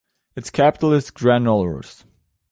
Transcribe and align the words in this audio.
Its 0.35 0.49
capital 0.49 0.93
is 0.93 1.11
Granollers. 1.11 2.05